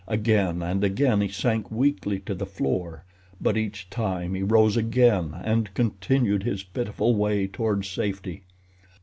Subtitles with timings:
[0.07, 3.03] Again and again he sank weakly to the floor;
[3.39, 8.41] but each time he rose again and continued his pitiful way toward safety.